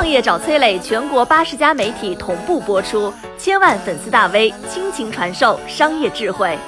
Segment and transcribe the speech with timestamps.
[0.00, 6.58] 创业找崔磊，全国八十家媒体同步播出，千万粉丝大 V 倾情传授商业智慧。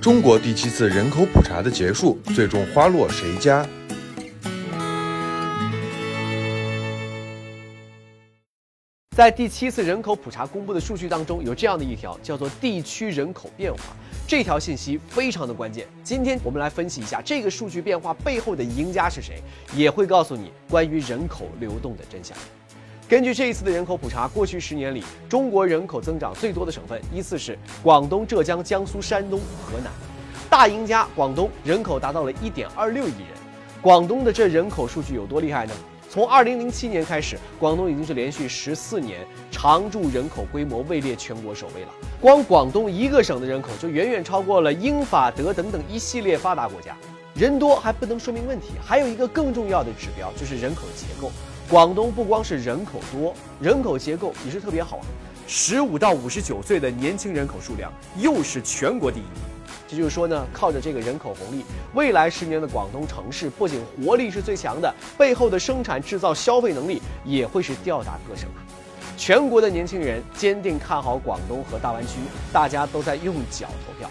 [0.00, 3.66] 中国第七次人口普查的结束，最终花落谁家？
[9.16, 13.80] 在第七次人口普查公布的数据当中，有这样的一条，叫做地区人口变化。
[14.26, 15.86] 这条信息非常的关键。
[16.02, 19.42] 今天我们来分析一下这个数据变化背后的赢家是谁，
[19.76, 22.36] 也会告诉你关于人口流动的真相。
[23.06, 29.92] 根据这一次的人口普查，过去十年里，中国人口增长最多的省份依次是广东、浙江、江苏、山东、河南。
[30.48, 33.28] 大赢家广东人口达到了一点二六亿人。
[33.82, 35.74] 广东的这人口数据有多厉害呢？
[36.14, 41.88] 从二零零七年开始，广东已经是连续十四年常住人口规模位列全国首位了。
[42.20, 46.96] 光广东一个省的人口就远远超过了英法德等等一系列发达国家。
[47.34, 51.32] 人多还不能说明问题，还有一个更重要的指标就是人口结构。
[51.68, 55.00] 广东不光是人口多，人口结构也是特别好。
[55.48, 59.24] 十五到五十九岁的年轻人口数量又是全国第一。
[59.86, 68.64] 这就是说呢，靠着这个人口红利，未来十年的广东城市不仅活力是最强的，背后的生产制造消费能力也会是吊打各省啊！
[69.16, 72.18] 全国的年轻人坚定看好广东和大湾区，
[72.52, 74.10] 大家都在用脚投票。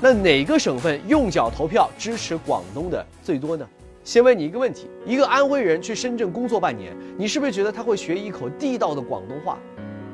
[0.00, 3.66] 那哪个省份用脚投票支持广东的最多呢？
[4.04, 9.58] 先问你一个问题：一个安徽人去深圳工作半年，你是不是觉得他会学一口地道的广东话？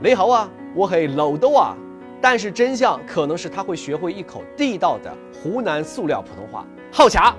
[0.02, 1.76] 你好啊，我系老豆啊。
[2.20, 6.66] 但是真相可能是他会学会一口地道的湖南塑料普通话。
[6.92, 7.34] 好卡，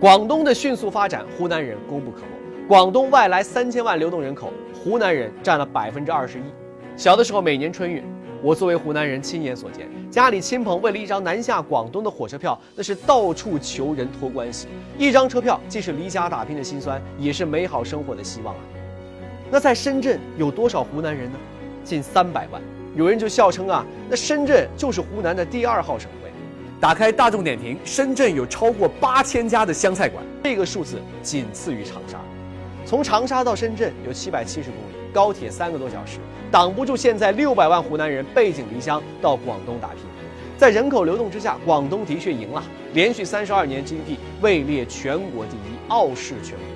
[0.00, 2.66] 广东的迅速发展，湖南人功不可没。
[2.66, 6.42] 广东外来三千万流动人口，湖南人占了百分之二十一。
[6.96, 8.02] 小的时候，每年春运，
[8.42, 14.66] 我作为湖南人亲眼所见，家里亲朋为了一张南下广东的火车票，那是到处求人托关系。
[14.96, 18.60] 一张车票既是离家打拼的辛酸，也是美好生活的希望啊。
[19.50, 21.38] 那在深圳有多少湖南人呢？
[21.84, 22.62] 近三百万。
[22.96, 26.30] 有人就笑称啊，那深圳就是湖南的第二号省会。
[26.80, 32.20] 打开大众点评，深圳有超过八千家的湘菜馆，这个数字仅次于长沙。
[32.86, 36.18] 从长沙到深圳有七百七十公里，高铁三个多小时，
[36.52, 39.98] 挡不住现在六百万湖南人背井离乡到广东打拼。
[40.56, 46.66] 在人口流动之下，广东的确赢了，连续三十二年 GDP 位列全国第一，傲视全国。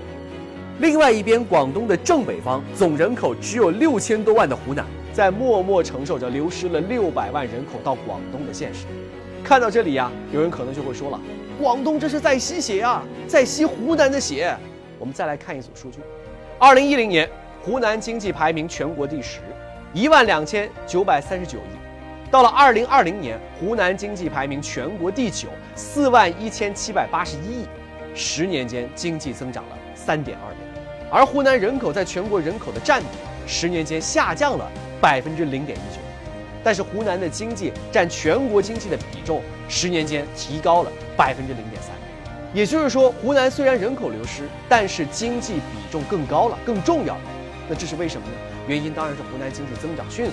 [0.81, 4.85] 另外一边，广东的正北方，总人口只有六千多万的湖南。
[5.19, 8.87] 在默默承受着流失了六百万人口到广东的现实。
[9.43, 11.21] 看到这里呀，有人可能就会说了
[11.61, 14.57] ：“广东这是在吸血啊，在吸湖南的血。”
[14.97, 15.99] 我们再来看一组数据：
[16.57, 17.29] 二零一零年，
[17.65, 19.41] 湖南经济排名全国第十，
[19.93, 27.67] 一万两千九百三十九亿；到了二零二零年，湖南经济排名全国第九，四万一千七百八十一亿，
[28.15, 30.59] 十年间经济增长了三点二倍。
[31.11, 33.09] 而湖南人口在全国人口的占比，
[33.49, 34.71] 十年间下降了。
[35.01, 36.01] 百分之零点一九，
[36.63, 41.93] 但是湖南的经济占全国经济的比重，十年间提高了百分之零点三。
[42.55, 47.21] 也就是说，湖南虽然人口流失，但是经济比重更高了，更重要了。
[47.69, 48.33] 那这是为什么呢？
[48.67, 50.33] 原因当然是湖南经济增长迅速。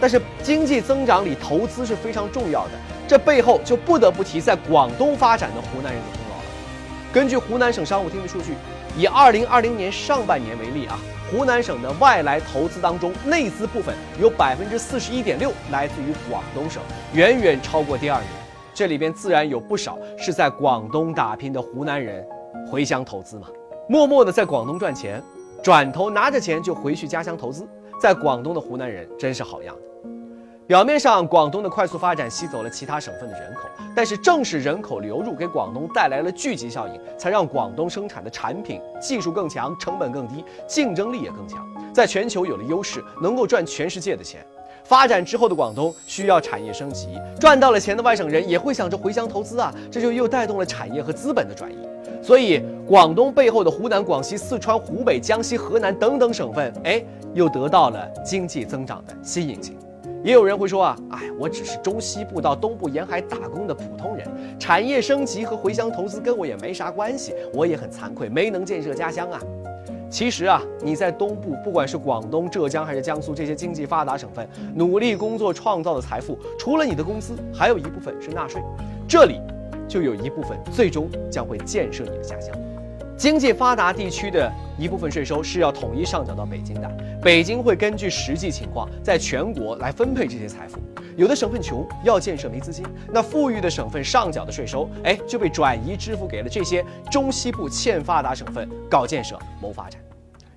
[0.00, 2.72] 但是经济增长里投资是非常重要的，
[3.06, 6.42] 这背后就不得不提在广东发展的湖南人的功劳了。
[7.12, 8.54] 根据湖南省商务厅的数据，
[8.96, 10.98] 以二零二零年上半年为例啊。
[11.30, 16.82] 湖南省的外来投资当中，内资部分有百分之四十一点六来自于广东省，
[17.14, 18.28] 远远超过第二名。
[18.74, 22.22] 这里边自然有不少是在广东打拼的湖南人
[22.70, 23.46] 回乡投资嘛，
[23.88, 25.22] 默默的在广东赚钱，
[25.62, 27.66] 转头拿着钱就回去家乡投资。
[27.98, 30.10] 在广东的湖南人真是好样的。
[30.64, 44.40] 表面上，广东的快速发展吸走了其他省份的人口，但是正是人口流入给广东带来了聚集效应，才让广东生产的产品技术更强，成本更低，竞争力也更强，在全球有了优势，能够赚全世界的钱。
[44.84, 51.76] 发展之后的广东需要产业升级，赚到了钱的外省人也会想着回乡投资啊，这就又带动了产业和资本的转移。
[52.22, 57.04] 所以，广东背后的湖南、广西、四川、湖北、江西、河南等等省份，哎，
[57.34, 59.76] 又得到了经济增长的新引擎。
[60.24, 64.26] 也有人会说啊，哎，我只是中西部到东部沿海打工的普通人，
[64.58, 69.40] 产业升级和回乡投资跟我也没啥关系，我也很惭愧，没能建设家乡啊。
[70.08, 78.62] 其实啊，你在东部，不管是广东、浙江还是江苏这些经济发达省份，努力工作创造的财富，除了你的工资，还有一部分是纳税，
[79.08, 79.40] 这里
[79.88, 82.54] 就有一部分最终将会建设你的家乡。
[83.16, 86.90] 经济发达地区的一部分税收是要统一上缴到北京的，
[87.22, 90.78] 北京会根据实际情况在全国来分配这些财富。
[91.16, 100.00] 有的省份穷，要建设没资金，那富裕的省份上缴的税收，哎，就被转移支付给了这些中西部欠发达省份搞建设谋发展。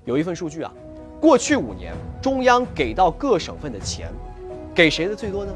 [0.06, 0.72] 有一份数据啊，
[1.20, 4.08] 过去五年中央给到各省份的钱，
[4.74, 5.54] 给谁的最多呢？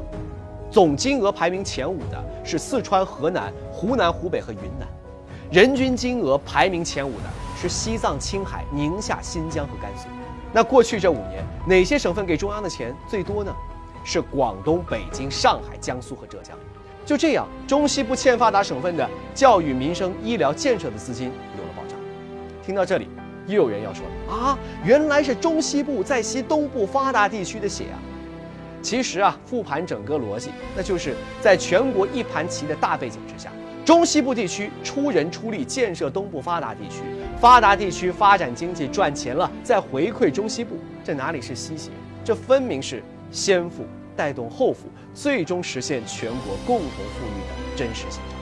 [0.70, 4.86] 总金额排名前五的是四川、河南、湖南、湖北和云南，
[5.50, 7.24] 人均金额排名前五的
[7.60, 10.06] 是西藏、青海、宁夏、新疆和甘肃。
[10.52, 13.54] 那过去这五年，哪些省份给中央的钱最多呢？
[14.02, 16.56] 是广东、北京、上海、江苏和浙江，
[17.04, 21.98] 就这样，中西部欠发达省份的教育、民生、医疗建设的资金有了保障。
[22.64, 23.10] 听到这里，
[23.46, 28.00] 又有人要说啊，原来是中西部在吸东部发达地区的血啊！
[28.80, 33.52] 其实啊，复盘整个逻辑，那就是在全国一盘棋的大背景之下，
[33.84, 37.02] 中西部地区出人出力建设东部发达地区，
[37.40, 41.92] 发达地区发展经济赚钱了，再回馈中西部，这哪里是西行？
[42.24, 43.02] 这分明是。
[43.32, 43.84] 先富
[44.16, 48.40] 带动后富，最终实现全国共同富裕的真实现状。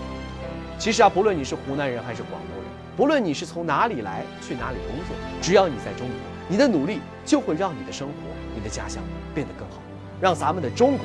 [0.78, 2.64] 其实啊，不论你是湖南人还是广东人，
[2.96, 6.16] 不论你是从哪里来去哪里工作，只要你在中国，
[6.48, 8.14] 你的努力就会让你的生活、
[8.54, 9.02] 你的家乡
[9.34, 9.82] 变得更好，
[10.22, 11.04] 让咱们的中国。